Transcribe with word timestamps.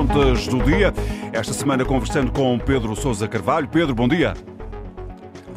contas 0.00 0.46
do 0.46 0.62
dia. 0.62 0.94
Esta 1.30 1.52
semana 1.52 1.84
conversando 1.84 2.32
com 2.32 2.58
Pedro 2.58 2.96
Sousa 2.96 3.28
Carvalho. 3.28 3.68
Pedro, 3.68 3.94
bom 3.94 4.08
dia. 4.08 4.34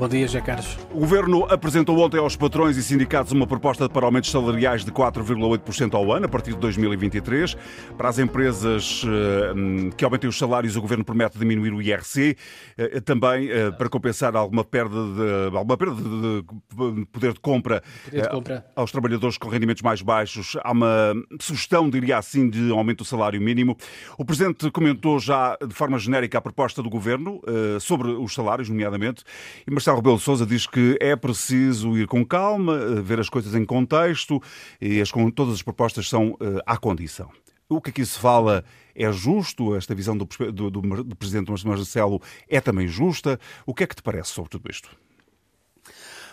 Bom 0.03 0.09
dia, 0.09 0.27
José 0.27 0.41
Carlos. 0.41 0.77
O 0.91 0.99
Governo 0.99 1.45
apresentou 1.45 1.97
ontem 1.97 2.17
aos 2.17 2.35
patrões 2.35 2.75
e 2.75 2.83
sindicatos 2.83 3.31
uma 3.31 3.47
proposta 3.47 3.87
para 3.87 4.05
aumentos 4.05 4.31
salariais 4.31 4.83
de 4.83 4.91
4,8% 4.91 5.93
ao 5.93 6.11
ano, 6.11 6.25
a 6.25 6.27
partir 6.27 6.51
de 6.51 6.59
2023. 6.59 7.55
Para 7.97 8.09
as 8.09 8.19
empresas 8.19 9.01
eh, 9.05 9.93
que 9.95 10.03
aumentem 10.03 10.29
os 10.29 10.37
salários, 10.37 10.75
o 10.75 10.81
Governo 10.81 11.05
promete 11.05 11.39
diminuir 11.39 11.71
o 11.71 11.81
IRC, 11.81 12.35
eh, 12.77 12.99
também 12.99 13.49
eh, 13.49 13.71
para 13.71 13.87
compensar 13.87 14.35
alguma 14.35 14.65
perda 14.65 14.93
de, 14.93 15.55
alguma 15.55 15.77
perda 15.77 15.95
de 15.95 17.05
poder 17.05 17.31
de 17.31 17.39
compra, 17.39 17.81
poder 18.03 18.23
de 18.23 18.29
compra. 18.29 18.65
aos 18.75 18.91
trabalhadores 18.91 19.37
com 19.37 19.47
rendimentos 19.47 19.81
mais 19.81 20.01
baixos. 20.01 20.57
Há 20.65 20.73
uma 20.73 21.13
sugestão, 21.39 21.89
diria 21.89 22.17
assim, 22.17 22.49
de 22.49 22.71
aumento 22.71 22.97
do 22.97 23.05
salário 23.05 23.39
mínimo. 23.39 23.77
O 24.17 24.25
Presidente 24.25 24.69
comentou 24.69 25.17
já 25.17 25.57
de 25.65 25.73
forma 25.73 25.97
genérica 25.97 26.39
a 26.39 26.41
proposta 26.41 26.83
do 26.83 26.89
Governo 26.89 27.39
sobre 27.79 28.09
os 28.09 28.33
salários, 28.33 28.67
nomeadamente, 28.67 29.23
mas 29.71 29.87
Marcelo 29.92 29.92
Rebelo 29.95 30.19
Sousa 30.19 30.45
diz 30.45 30.67
que 30.67 30.97
é 30.99 31.15
preciso 31.15 31.97
ir 31.97 32.07
com 32.07 32.25
calma, 32.25 32.75
eh, 32.75 33.01
ver 33.01 33.19
as 33.19 33.29
coisas 33.29 33.55
em 33.55 33.65
contexto 33.65 34.41
e 34.81 35.01
as, 35.01 35.11
todas 35.35 35.55
as 35.55 35.61
propostas 35.61 36.07
são 36.07 36.31
uh, 36.31 36.59
à 36.65 36.77
condição. 36.77 37.29
O 37.69 37.81
que 37.81 37.89
aqui 37.89 38.05
se 38.05 38.19
fala 38.19 38.63
é 38.95 39.11
justo? 39.11 39.75
Esta 39.75 39.95
visão 39.95 40.17
do, 40.17 40.27
do, 40.51 40.69
do 41.03 41.15
Presidente 41.15 41.51
Marcelo 41.65 42.21
é 42.47 42.61
também 42.61 42.87
justa? 42.87 43.39
O 43.65 43.73
que 43.73 43.83
é 43.83 43.87
que 43.87 43.95
te 43.95 44.03
parece 44.03 44.31
sobre 44.31 44.49
tudo 44.49 44.69
isto? 44.69 44.89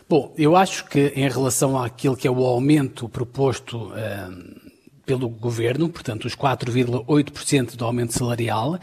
Bom, 0.09 0.35
eu 0.37 0.57
acho 0.57 0.87
que 0.87 1.13
em 1.15 1.29
relação 1.29 1.81
àquilo 1.81 2.17
que 2.17 2.27
é 2.27 2.31
o 2.31 2.45
aumento 2.45 3.09
proposto 3.09 3.93
uh, 3.93 4.70
pelo 5.11 5.29
governo, 5.29 5.89
portanto, 5.89 6.27
os 6.27 6.37
4,8% 6.37 7.75
do 7.75 7.85
aumento 7.85 8.17
salarial. 8.17 8.79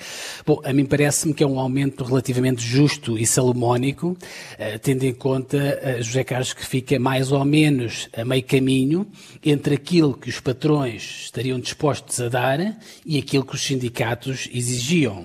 Bom, 0.45 0.59
a 0.62 0.73
mim 0.73 0.86
parece-me 0.86 1.34
que 1.34 1.41
é 1.41 1.48
um 1.48 1.58
aumento 1.58 2.03
relativamente 2.03 2.62
justo 2.62 3.17
e 3.17 3.25
salomónico, 3.25 4.17
eh, 4.58 4.78
tendo 4.78 5.06
em 5.06 5.14
conta, 5.14 5.58
eh, 5.58 6.02
José 6.02 6.25
Carlos, 6.25 6.52
que 6.52 6.66
fica 6.66 7.00
mais 7.00 7.31
ou 7.31 7.45
menos 7.45 8.09
a 8.14 8.25
meio 8.25 8.44
caminho 8.44 9.08
entre 9.42 9.75
aquilo 9.75 10.17
que 10.17 10.30
os 10.30 10.42
patrões 10.42 11.22
estariam 11.28 11.58
dispostos 11.61 12.19
a 12.19 12.28
dar 12.28 12.78
e 13.06 13.17
aquilo 13.17 13.45
que 13.45 13.56
os 13.56 13.62
sindicatos 13.62 14.50
exigiam. 14.53 15.23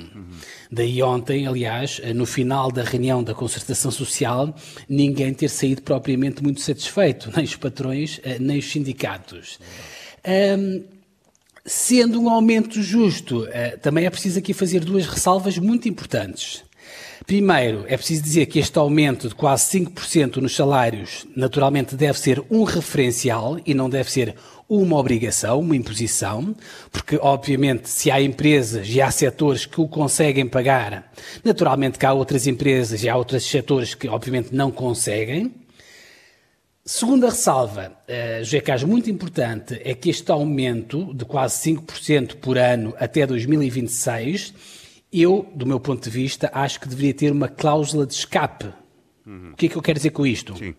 Daí 0.71 1.03
ontem, 1.03 1.49
aliás, 1.49 2.01
eh, 2.01 2.15
no 2.15 2.27
final 2.27 2.71
da 2.71 2.85
reunião 2.85 3.25
da 3.25 3.35
concertação 3.35 3.91
social, 3.91 4.55
ninguém 4.89 5.35
ter 5.35 5.49
saído 5.49 5.83
propriamente 5.83 6.45
muito 6.45 6.61
satisfeito, 6.61 7.29
nem 7.35 7.45
os 7.45 7.57
patrões, 7.57 8.21
nem 8.39 8.59
os 8.59 8.71
sindicatos. 8.71 9.59
Um, 10.27 10.85
sendo 11.65 12.21
um 12.21 12.29
aumento 12.29 12.83
justo, 12.83 13.45
uh, 13.45 13.79
também 13.81 14.07
é 14.07 14.11
preciso 14.11 14.39
aqui 14.39 14.53
fazer 14.53 14.81
duas 14.81 15.07
ressalvas 15.07 15.59
muito 15.59 15.89
importantes. 15.89 16.63
Primeiro, 17.27 17.85
é 17.87 17.97
preciso 17.97 18.23
dizer 18.23 18.47
que 18.47 18.59
este 18.59 18.77
aumento 18.79 19.29
de 19.29 19.35
quase 19.35 19.79
5% 19.79 20.37
nos 20.37 20.57
salários, 20.57 21.25
naturalmente, 21.37 21.95
deve 21.95 22.19
ser 22.19 22.43
um 22.51 22.65
referencial 22.65 23.59
e 23.65 23.75
não 23.75 23.89
deve 23.89 24.11
ser 24.11 24.35
uma 24.69 24.97
obrigação, 24.97 25.61
uma 25.61 25.77
imposição, 25.77 26.55
porque, 26.91 27.19
obviamente, 27.21 27.89
se 27.89 28.11
há 28.11 28.21
empresas 28.21 28.89
e 28.89 29.01
há 29.01 29.11
setores 29.11 29.67
que 29.67 29.81
o 29.81 29.87
conseguem 29.87 30.49
pagar, 30.49 31.13
naturalmente 31.45 31.99
que 31.99 32.07
há 32.07 32.13
outras 32.13 32.47
empresas 32.47 33.05
e 33.05 33.09
há 33.09 33.17
outros 33.17 33.45
setores 33.45 33.95
que, 33.95 34.09
obviamente, 34.09 34.49
não 34.53 34.71
conseguem. 34.71 35.53
Segunda 36.85 37.29
ressalva, 37.29 37.93
uh, 38.09 38.43
José 38.43 38.61
Carlos, 38.61 38.83
muito 38.83 39.09
importante, 39.09 39.81
é 39.85 39.95
que 39.95 40.11
este 40.11 40.33
aumento 40.33 41.15
de 41.15 41.25
quase 41.25 41.71
5% 41.71 42.37
por 42.37 42.59
ano 42.59 42.93
até 42.99 43.25
2026, 43.25 44.53
eu, 45.13 45.49
do 45.55 45.65
meu 45.65 45.79
ponto 45.79 46.03
de 46.03 46.11
vista, 46.11 46.51
acho 46.53 46.81
que 46.81 46.89
deveria 46.89 47.15
ter 47.15 47.31
uma 47.31 47.47
cláusula 47.47 48.05
de 48.05 48.15
escape. 48.15 48.67
Uhum. 49.25 49.53
O 49.53 49.57
que 49.57 49.67
é 49.67 49.69
que 49.69 49.77
eu 49.77 49.83
quero 49.83 49.97
dizer 49.97 50.11
com 50.11 50.27
isto? 50.27 50.57
Sim. 50.57 50.75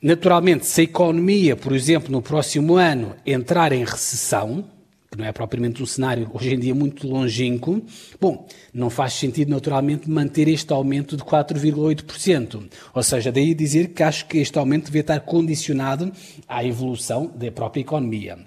Naturalmente, 0.00 0.66
se 0.66 0.82
a 0.82 0.84
economia, 0.84 1.56
por 1.56 1.72
exemplo, 1.72 2.12
no 2.12 2.22
próximo 2.22 2.76
ano 2.76 3.16
entrar 3.26 3.72
em 3.72 3.84
recessão, 3.84 4.64
que 5.12 5.18
não 5.18 5.26
é 5.26 5.32
propriamente 5.32 5.82
um 5.82 5.86
cenário 5.86 6.30
hoje 6.32 6.54
em 6.54 6.58
dia 6.58 6.74
muito 6.74 7.06
longínquo, 7.06 7.82
bom, 8.18 8.46
não 8.72 8.88
faz 8.88 9.12
sentido 9.12 9.50
naturalmente 9.50 10.10
manter 10.10 10.48
este 10.48 10.72
aumento 10.72 11.18
de 11.18 11.22
4,8%. 11.22 12.62
Ou 12.94 13.02
seja, 13.02 13.30
daí 13.30 13.54
dizer 13.54 13.88
que 13.88 14.02
acho 14.02 14.26
que 14.26 14.38
este 14.38 14.58
aumento 14.58 14.86
devia 14.86 15.02
estar 15.02 15.20
condicionado 15.20 16.10
à 16.48 16.64
evolução 16.64 17.30
da 17.36 17.52
própria 17.52 17.82
economia. 17.82 18.38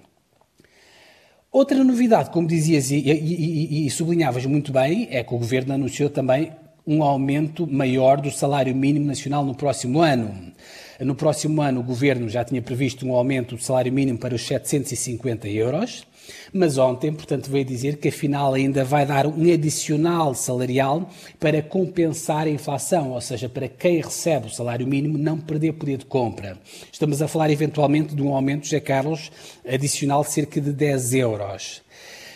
Outra 1.52 1.84
novidade, 1.84 2.32
como 2.32 2.48
dizias 2.48 2.90
e, 2.90 2.96
e, 2.96 3.84
e, 3.84 3.88
e 3.88 3.90
sublinhavas 3.92 4.46
muito 4.48 4.74
bem, 4.74 5.08
é 5.12 5.24
que 5.24 5.34
o 5.34 5.38
Governo 5.38 5.76
anunciou 5.76 6.10
também 6.10 6.52
um 6.86 7.04
aumento 7.04 7.68
maior 7.68 8.20
do 8.20 8.32
salário 8.32 8.76
mínimo 8.76 9.06
nacional 9.06 9.46
no 9.46 9.54
próximo 9.54 10.02
ano. 10.02 10.52
No 11.00 11.14
próximo 11.14 11.62
ano, 11.62 11.82
o 11.82 11.84
Governo 11.84 12.30
já 12.30 12.44
tinha 12.44 12.62
previsto 12.62 13.06
um 13.06 13.14
aumento 13.14 13.56
do 13.56 13.62
salário 13.62 13.92
mínimo 13.92 14.18
para 14.18 14.34
os 14.34 14.46
750 14.46 15.48
euros. 15.50 16.08
Mas 16.54 16.78
ontem, 16.78 17.12
portanto, 17.12 17.50
veio 17.50 17.66
dizer 17.66 17.98
que 17.98 18.08
afinal 18.08 18.54
ainda 18.54 18.84
vai 18.84 19.06
dar 19.06 19.28
um 19.28 19.54
adicional 19.54 20.34
salarial 20.34 21.10
para 21.40 21.62
compensar 21.62 22.48
a 22.48 22.50
inflação, 22.50 23.12
ou 23.12 23.22
seja, 23.22 23.50
para 23.50 23.68
quem 23.68 24.02
recebe 24.02 24.48
o 24.48 24.50
salário 24.50 24.88
mínimo 24.88 25.18
não 25.18 25.38
perder 25.38 25.74
poder 25.74 25.98
de 25.98 26.06
compra. 26.06 26.58
Estamos 26.92 27.22
a 27.22 27.28
falar 27.28 27.50
eventualmente 27.52 28.16
de 28.16 28.22
um 28.22 28.34
aumento, 28.34 28.64
José 28.64 28.80
Carlos, 28.80 29.32
adicional 29.68 30.24
de 30.24 30.32
cerca 30.32 30.60
de 30.62 30.72
10 30.72 31.14
euros. 31.14 31.82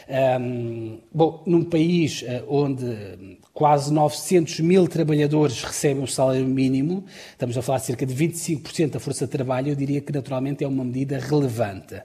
Um, 0.09 1.01
bom, 1.13 1.43
num 1.45 1.63
país 1.63 2.23
uh, 2.23 2.43
onde 2.49 3.37
quase 3.53 3.93
900 3.93 4.61
mil 4.61 4.87
trabalhadores 4.87 5.61
recebem 5.61 6.01
o 6.01 6.07
salário 6.07 6.47
mínimo, 6.47 7.05
estamos 7.31 7.55
a 7.55 7.61
falar 7.61 7.77
de 7.77 7.85
cerca 7.85 8.07
de 8.07 8.15
25% 8.15 8.89
da 8.89 8.99
força 8.99 9.25
de 9.25 9.31
trabalho, 9.31 9.69
eu 9.69 9.75
diria 9.75 10.01
que 10.01 10.11
naturalmente 10.11 10.63
é 10.63 10.67
uma 10.67 10.83
medida 10.83 11.19
relevante. 11.19 12.01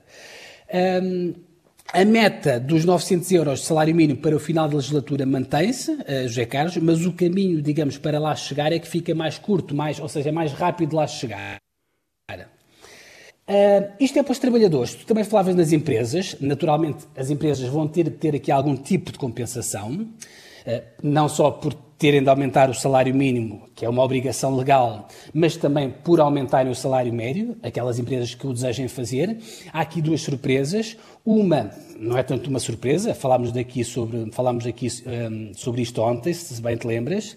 Um, 1.03 1.32
a 1.94 2.04
meta 2.04 2.60
dos 2.60 2.84
900 2.84 3.32
euros 3.32 3.60
de 3.60 3.66
salário 3.66 3.94
mínimo 3.94 4.20
para 4.20 4.37
o 4.37 4.41
final 4.41 4.69
da 4.69 4.76
legislatura 4.76 5.25
mantém-se, 5.25 5.93
uh, 5.93 6.28
José 6.28 6.44
Carlos, 6.44 6.76
mas 6.76 7.06
o 7.06 7.12
caminho, 7.12 7.62
digamos, 7.62 7.97
para 7.97 8.19
lá 8.19 8.37
chegar 8.37 8.70
é 8.70 8.78
que 8.78 8.88
fica 8.88 9.14
mais 9.14 9.38
curto, 9.38 9.75
mais, 9.75 9.98
ou 9.98 10.10
seja, 10.10 10.28
é 10.28 10.32
mais 10.32 10.53
rápido 10.53 10.94
lá 10.94 11.06
chegar. 11.06 11.56
Uh, 13.47 13.93
isto 14.00 14.19
é 14.19 14.22
para 14.22 14.32
os 14.32 14.38
trabalhadores. 14.38 14.94
Tu 14.94 15.06
também 15.06 15.22
falavas 15.22 15.55
nas 15.55 15.72
empresas. 15.72 16.37
Naturalmente, 16.41 17.05
as 17.16 17.31
empresas 17.31 17.69
vão 17.69 17.87
ter 17.87 18.05
de 18.05 18.10
ter 18.10 18.34
aqui 18.34 18.50
algum 18.50 18.75
tipo 18.75 19.12
de 19.12 19.19
compensação, 19.19 19.93
uh, 19.93 20.82
não 21.03 21.28
só 21.28 21.50
por 21.50 21.75
terem 21.99 22.22
de 22.22 22.28
aumentar 22.28 22.69
o 22.71 22.75
salário 22.75 23.15
mínimo, 23.15 23.69
que 23.75 23.84
é 23.84 23.88
uma 23.88 24.03
obrigação 24.03 24.55
legal, 24.56 25.09
mas 25.32 25.56
também 25.56 25.91
por 25.91 26.21
aumentarem 26.21 26.71
o 26.71 26.75
salário 26.75 27.12
médio, 27.12 27.56
aquelas 27.62 27.99
empresas 27.99 28.34
que 28.34 28.47
o 28.47 28.53
desejem 28.53 28.88
fazer. 28.88 29.38
Há 29.72 29.81
aqui 29.81 30.03
duas 30.03 30.21
surpresas. 30.21 30.97
Uma, 31.25 31.71
não 31.99 32.16
é 32.16 32.22
tanto 32.22 32.50
uma 32.50 32.59
surpresa, 32.59 33.15
falámos 33.15 33.53
daqui 33.53 33.84
sobre, 33.84 34.31
falámos 34.32 34.66
aqui, 34.66 34.88
um, 35.06 35.55
sobre 35.55 35.82
isto 35.82 36.03
ontem, 36.03 36.32
se 36.32 36.61
bem 36.61 36.76
te 36.76 36.87
lembras. 36.87 37.37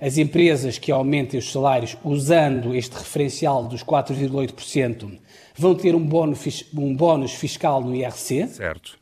As 0.00 0.16
empresas 0.16 0.78
que 0.78 0.90
aumentem 0.90 1.38
os 1.38 1.52
salários 1.52 1.96
usando 2.02 2.74
este 2.74 2.96
referencial 2.96 3.66
dos 3.66 3.84
4,8% 3.84 5.18
vão 5.54 5.74
ter 5.74 5.94
um 5.94 6.04
bónus, 6.04 6.64
um 6.74 6.94
bónus 6.96 7.32
fiscal 7.32 7.82
no 7.82 7.94
IRC. 7.94 8.46
Certo. 8.48 8.98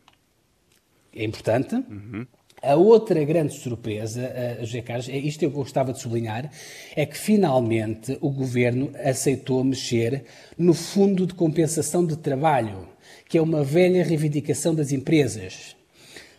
É 1.15 1.25
importante. 1.25 1.75
Uhum. 1.75 2.27
A 2.61 2.75
outra 2.75 3.25
grande 3.25 3.55
surpresa, 3.55 4.33
uh, 4.61 4.67
José 4.67 4.83
Carlos, 4.83 5.09
é 5.09 5.17
isto 5.17 5.39
que 5.39 5.47
eu 5.47 5.51
gostava 5.51 5.93
de 5.93 6.01
sublinhar, 6.01 6.51
é 6.97 7.07
que 7.07 7.17
finalmente 7.17 8.19
o 8.21 8.31
governo 8.31 8.91
aceitou 9.05 9.63
mexer 9.63 10.25
no 10.59 10.75
Fundo 10.75 11.25
de 11.25 11.35
Compensação 11.35 12.05
de 12.05 12.17
Trabalho, 12.17 12.89
que 13.29 13.39
é 13.39 13.43
uma 13.43 13.63
velha 13.63 14.03
reivindicação 14.03 14.75
das 14.75 14.91
empresas. 14.91 15.77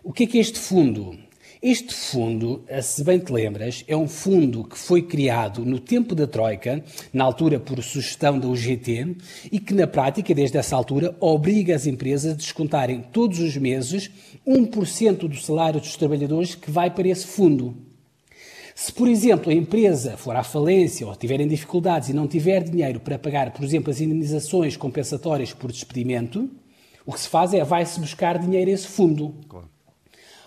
O 0.04 0.12
que 0.12 0.26
é 0.26 0.28
que 0.28 0.38
é 0.38 0.42
este 0.42 0.60
fundo? 0.60 1.18
Este 1.62 1.94
fundo, 1.94 2.64
se 2.82 3.04
bem 3.04 3.20
te 3.20 3.34
lembras, 3.34 3.84
é 3.86 3.94
um 3.96 4.08
fundo 4.08 4.64
que 4.64 4.78
foi 4.78 5.02
criado 5.02 5.66
no 5.66 5.78
tempo 5.78 6.16
da 6.16 6.26
Troika, 6.26 6.82
na 7.12 7.26
altura 7.26 7.60
por 7.60 7.84
sugestão 7.84 8.40
da 8.40 8.48
UGT, 8.48 9.18
e 9.52 9.60
que 9.60 9.74
na 9.74 9.86
prática, 9.86 10.34
desde 10.34 10.58
essa 10.58 10.74
altura, 10.74 11.14
obriga 11.20 11.76
as 11.76 11.86
empresas 11.86 12.32
a 12.32 12.38
descontarem 12.38 13.02
todos 13.12 13.40
os 13.40 13.58
meses 13.58 14.10
1% 14.48 15.28
do 15.28 15.36
salário 15.36 15.82
dos 15.82 15.98
trabalhadores 15.98 16.56
que 16.56 16.72
vai 16.72 16.90
para 16.90 17.10
esse 17.10 17.28
fundo. 17.28 17.76
Se, 18.74 18.94
por 18.94 19.10
exemplo, 19.10 19.52
a 19.52 19.54
empresa 19.54 20.16
for 20.16 20.38
à 20.38 20.44
falência 20.44 21.06
ou 21.06 21.14
tiverem 21.14 21.46
dificuldades 21.46 22.08
e 22.08 22.14
não 22.14 22.26
tiver 22.26 22.64
dinheiro 22.64 23.02
para 23.02 23.20
pagar, 23.20 23.52
por 23.52 23.66
exemplo, 23.66 23.92
as 23.92 24.00
indenizações 24.00 24.78
compensatórias 24.78 25.52
por 25.52 25.70
despedimento, 25.70 26.50
o 27.06 27.12
que 27.12 27.20
se 27.20 27.28
faz 27.28 27.54
é 27.54 27.62
vai-se 27.66 28.00
buscar 28.00 28.38
dinheiro 28.40 28.72
a 28.72 28.74
esse 28.74 28.88
fundo. 28.88 29.36
Claro. 29.50 29.68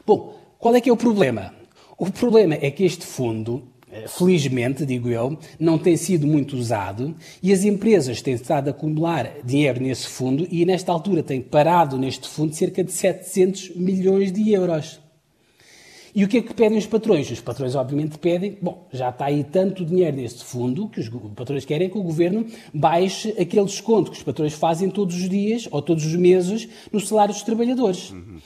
Bom, 0.06 0.42
qual 0.62 0.76
é 0.76 0.81
que 0.81 0.88
é 0.88 0.93
o 0.93 0.97
problema? 0.97 1.53
O 1.99 2.09
problema 2.09 2.55
é 2.55 2.70
que 2.70 2.85
este 2.85 3.05
fundo, 3.05 3.64
eh, 3.91 4.06
felizmente, 4.06 4.87
digo 4.87 5.09
eu, 5.09 5.37
não 5.59 5.76
tem 5.76 5.97
sido 5.97 6.25
muito 6.25 6.56
usado 6.56 7.17
e 7.43 7.53
as 7.53 7.64
empresas 7.64 8.23
têm 8.23 8.35
estado 8.35 8.69
a 8.69 8.70
acumular 8.70 9.38
dinheiro 9.44 9.82
nesse 9.82 10.06
fundo 10.06 10.47
e, 10.49 10.64
nesta 10.64 10.93
altura, 10.93 11.20
têm 11.20 11.43
parado 11.43 11.99
neste 11.99 12.29
fundo 12.29 12.55
cerca 12.55 12.85
de 12.85 12.93
700 12.93 13.75
milhões 13.75 14.31
de 14.31 14.53
euros. 14.53 15.00
E 16.14 16.23
o 16.23 16.29
que 16.29 16.38
é 16.38 16.43
que 16.43 16.55
pedem 16.55 16.79
os 16.79 16.87
patrões? 16.87 17.29
Os 17.29 17.41
patrões, 17.41 17.75
obviamente, 17.75 18.17
pedem, 18.19 18.56
bom, 18.62 18.87
já 18.93 19.08
está 19.08 19.25
aí 19.25 19.43
tanto 19.43 19.85
dinheiro 19.85 20.17
neste 20.17 20.44
fundo 20.44 20.88
que 20.88 21.00
os 21.00 21.11
patrões 21.35 21.65
querem 21.65 21.91
que 21.91 21.99
o 21.99 22.03
governo 22.05 22.47
baixe 22.73 23.31
aquele 23.31 23.65
desconto 23.65 24.12
que 24.12 24.19
os 24.19 24.23
patrões 24.23 24.53
fazem 24.53 24.88
todos 24.88 25.17
os 25.17 25.29
dias 25.29 25.67
ou 25.73 25.82
todos 25.82 26.06
os 26.06 26.15
meses 26.15 26.69
no 26.93 27.00
salário 27.00 27.35
dos 27.35 27.43
trabalhadores. 27.43 28.12
Uhum. 28.12 28.38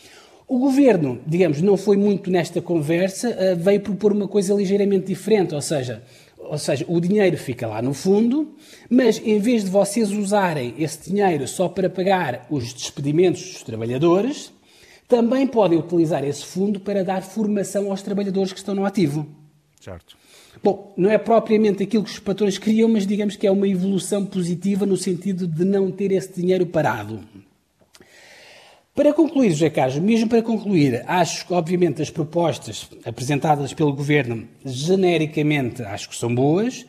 O 0.48 0.58
governo, 0.58 1.20
digamos, 1.26 1.60
não 1.60 1.76
foi 1.76 1.96
muito 1.96 2.30
nesta 2.30 2.62
conversa, 2.62 3.30
eh, 3.30 3.54
veio 3.56 3.80
propor 3.80 4.12
uma 4.12 4.28
coisa 4.28 4.54
ligeiramente 4.54 5.06
diferente, 5.06 5.54
ou 5.54 5.60
seja, 5.60 6.02
ou 6.38 6.56
seja, 6.56 6.84
o 6.88 7.00
dinheiro 7.00 7.36
fica 7.36 7.66
lá 7.66 7.82
no 7.82 7.92
fundo, 7.92 8.54
mas 8.88 9.20
em 9.24 9.40
vez 9.40 9.64
de 9.64 9.70
vocês 9.70 10.12
usarem 10.12 10.74
esse 10.78 11.10
dinheiro 11.10 11.48
só 11.48 11.68
para 11.68 11.90
pagar 11.90 12.46
os 12.48 12.72
despedimentos 12.72 13.42
dos 13.42 13.62
trabalhadores, 13.64 14.52
também 15.08 15.46
podem 15.46 15.78
utilizar 15.78 16.24
esse 16.24 16.44
fundo 16.44 16.78
para 16.78 17.04
dar 17.04 17.22
formação 17.22 17.90
aos 17.90 18.02
trabalhadores 18.02 18.52
que 18.52 18.58
estão 18.58 18.74
no 18.74 18.84
ativo. 18.84 19.26
Certo. 19.80 20.16
Bom, 20.62 20.92
não 20.96 21.10
é 21.10 21.18
propriamente 21.18 21.82
aquilo 21.82 22.04
que 22.04 22.10
os 22.10 22.18
patrões 22.18 22.56
queriam, 22.58 22.88
mas 22.88 23.06
digamos 23.06 23.36
que 23.36 23.46
é 23.46 23.50
uma 23.50 23.68
evolução 23.68 24.24
positiva 24.24 24.86
no 24.86 24.96
sentido 24.96 25.46
de 25.46 25.64
não 25.64 25.90
ter 25.90 26.12
esse 26.12 26.40
dinheiro 26.40 26.66
parado. 26.66 27.20
Para 28.96 29.12
concluir, 29.12 29.50
José 29.50 29.68
Carlos, 29.68 29.98
mesmo 29.98 30.26
para 30.26 30.40
concluir, 30.40 31.04
acho 31.06 31.46
que, 31.46 31.52
obviamente, 31.52 32.00
as 32.00 32.08
propostas 32.08 32.88
apresentadas 33.04 33.74
pelo 33.74 33.92
Governo, 33.92 34.48
genericamente, 34.64 35.82
acho 35.82 36.08
que 36.08 36.16
são 36.16 36.34
boas, 36.34 36.86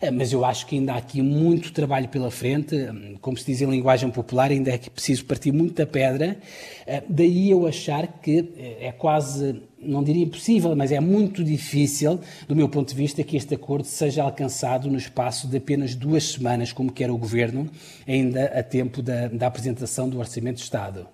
eh, 0.00 0.10
mas 0.10 0.32
eu 0.32 0.42
acho 0.42 0.66
que 0.66 0.76
ainda 0.76 0.94
há 0.94 0.96
aqui 0.96 1.20
muito 1.20 1.70
trabalho 1.70 2.08
pela 2.08 2.30
frente. 2.30 2.74
Como 3.20 3.36
se 3.36 3.44
diz 3.44 3.60
em 3.60 3.66
linguagem 3.66 4.08
popular, 4.08 4.50
ainda 4.50 4.70
é 4.70 4.78
que 4.78 4.88
preciso 4.88 5.26
partir 5.26 5.52
muita 5.52 5.84
pedra. 5.84 6.38
Eh, 6.86 7.02
daí 7.06 7.50
eu 7.50 7.66
achar 7.66 8.06
que 8.06 8.38
eh, 8.56 8.86
é 8.86 8.92
quase, 8.92 9.60
não 9.78 10.02
diria 10.02 10.24
impossível, 10.24 10.74
mas 10.74 10.90
é 10.90 10.98
muito 10.98 11.44
difícil, 11.44 12.20
do 12.48 12.56
meu 12.56 12.70
ponto 12.70 12.88
de 12.88 12.94
vista, 12.94 13.22
que 13.22 13.36
este 13.36 13.54
acordo 13.54 13.84
seja 13.84 14.22
alcançado 14.22 14.90
no 14.90 14.96
espaço 14.96 15.46
de 15.46 15.58
apenas 15.58 15.94
duas 15.94 16.24
semanas, 16.24 16.72
como 16.72 16.90
quer 16.90 17.10
o 17.10 17.18
Governo, 17.18 17.68
ainda 18.08 18.46
a 18.46 18.62
tempo 18.62 19.02
da, 19.02 19.28
da 19.28 19.46
apresentação 19.46 20.08
do 20.08 20.18
Orçamento 20.18 20.56
de 20.56 20.62
Estado. 20.62 21.06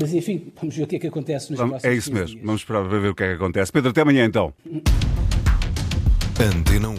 Mas 0.00 0.14
enfim, 0.14 0.52
vamos 0.60 0.76
ver 0.76 0.84
o 0.84 0.86
que 0.86 0.96
é 0.96 0.98
que 0.98 1.06
acontece 1.08 1.50
nos 1.50 1.58
vamos, 1.58 1.72
próximos 1.72 1.94
É 1.94 1.98
isso 1.98 2.12
mesmo, 2.12 2.28
dias. 2.36 2.44
vamos 2.46 2.60
esperar 2.60 2.86
para 2.88 2.98
ver 2.98 3.08
o 3.08 3.14
que 3.14 3.22
é 3.24 3.28
que 3.28 3.34
acontece. 3.34 3.72
Pedro, 3.72 3.90
até 3.90 4.02
amanhã 4.02 4.24
então. 4.24 4.54
Antena 6.40 6.88
1 6.90 6.94